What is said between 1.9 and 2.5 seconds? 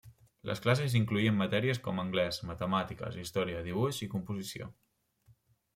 anglès,